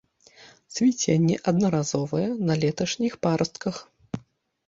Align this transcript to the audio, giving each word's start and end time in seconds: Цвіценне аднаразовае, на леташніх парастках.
Цвіценне 0.75 1.35
аднаразовае, 1.51 2.23
на 2.47 2.53
леташніх 2.63 3.13
парастках. 3.27 3.75